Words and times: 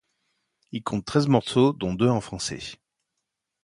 Il 0.71 0.81
compte 0.81 1.05
treize 1.05 1.27
morceaux 1.27 1.73
dont 1.73 1.93
deux 1.93 2.09
en 2.09 2.21
français. 2.21 2.57